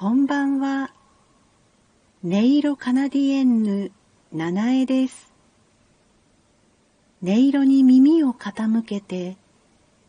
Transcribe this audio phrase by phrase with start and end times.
[0.00, 0.94] こんばんは。
[2.24, 3.92] 音色カナディエンヌ、
[4.32, 5.30] 七重です。
[7.22, 9.36] 音色に耳を傾けて、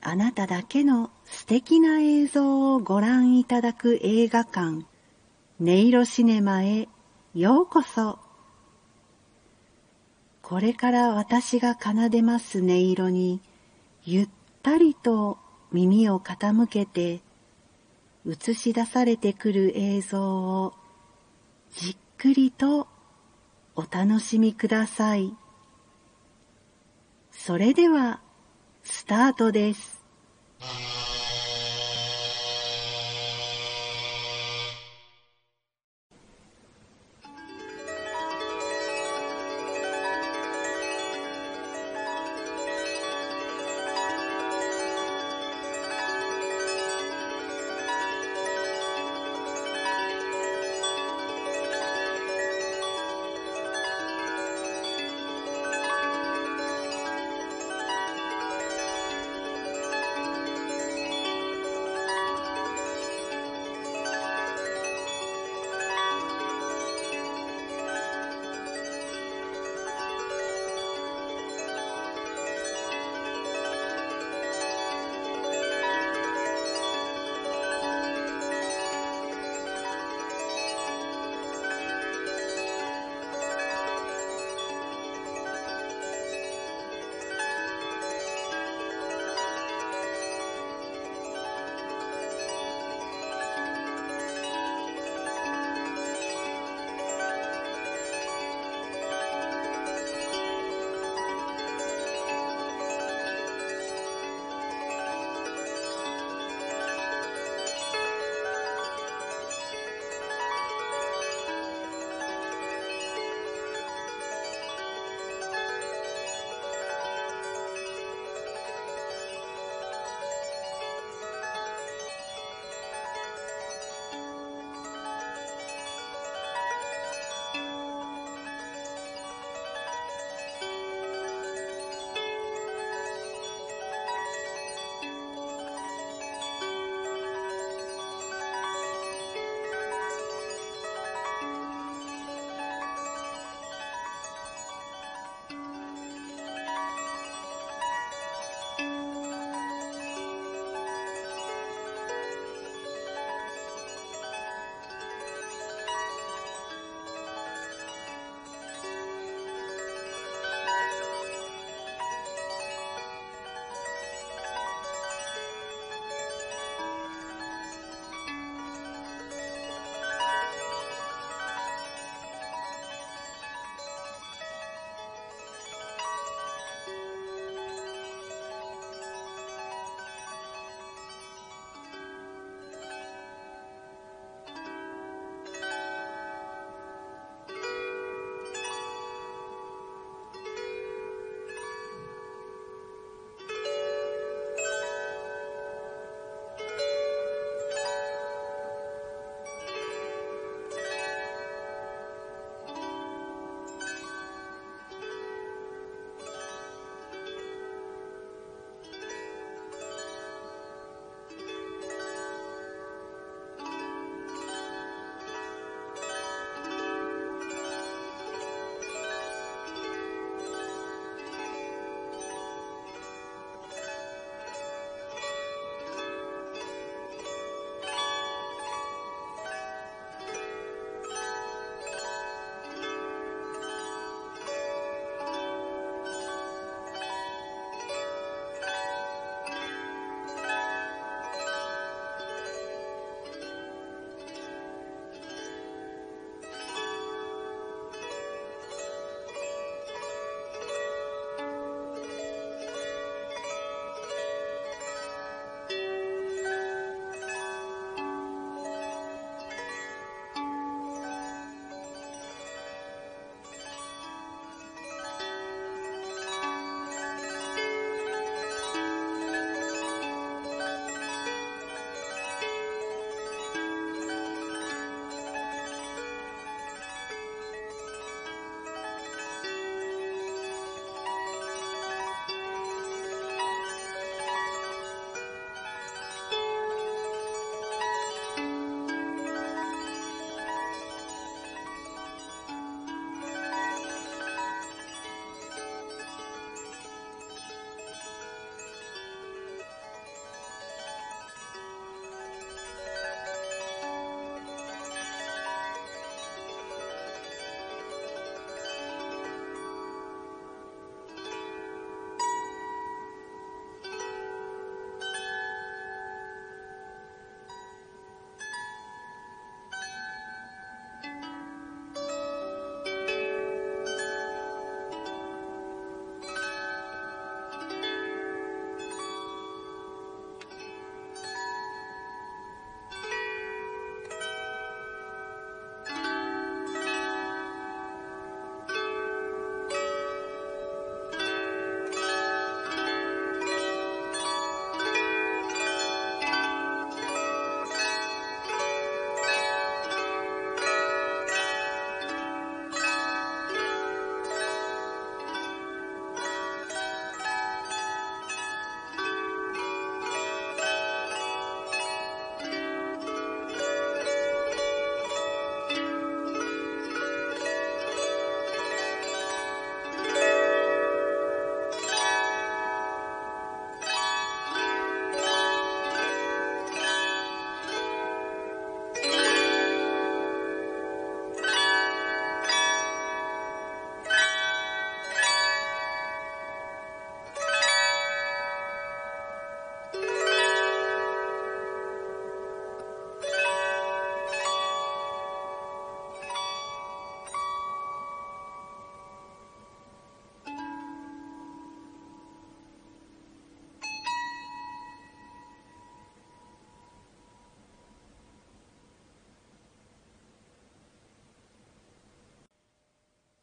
[0.00, 4.86] あなただけの素敵な映像をご覧いただく映画館、
[5.60, 6.88] 音色シネマへ
[7.34, 8.18] ようこそ。
[10.40, 13.42] これから私が奏でます音色に、
[14.06, 14.28] ゆっ
[14.62, 15.36] たりと
[15.72, 17.20] 耳を傾けて、
[18.26, 20.74] 映し出されてくる映像を
[21.76, 22.88] じっくりと
[23.76, 25.34] お楽しみください。
[27.30, 28.20] それでは、
[28.82, 30.02] スタートです。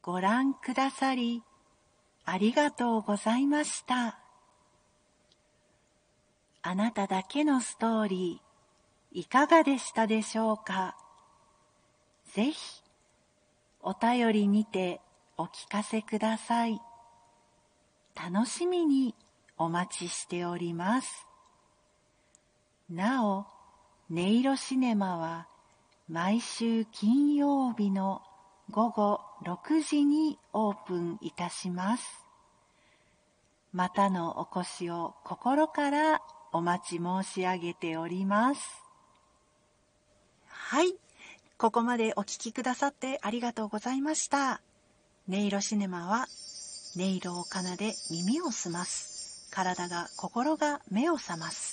[0.04, 1.44] ご覧くださり、
[2.26, 4.18] ありがとうございました。
[6.64, 10.96] あなただけのストーリー、いかがでしたでしょうか？
[12.34, 12.82] ぜひ、
[13.84, 15.02] お便りにて
[15.38, 16.82] お聞かせください。
[18.16, 19.14] 楽しみに
[19.58, 21.28] お待ちしております。
[22.90, 23.46] なお、
[24.10, 25.48] 音色シネマは
[26.10, 28.24] 毎週金曜日の
[28.72, 32.26] 午後6時にオープンいたします。
[33.74, 36.22] またのお越しを心から
[36.54, 38.62] お待ち申し上げております。
[40.48, 40.96] はい。
[41.58, 44.62] ここまでお聴きくださってありがとうございました。
[45.30, 46.28] 音色シネマは
[46.96, 49.50] 音色を奏で耳を澄ます。
[49.52, 51.71] 体が心が目を覚ます。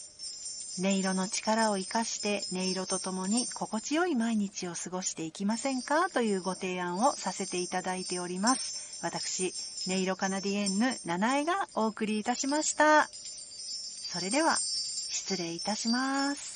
[0.81, 9.03] 音色の力を活かして音色とともに心地よい毎日を過ごしていきませんかというご提案をさせていただいております。
[9.03, 9.53] 私、
[9.89, 13.09] 音色カナディエンヌ、七重がお送りいたしました。
[13.09, 16.48] それでは、失礼いたします。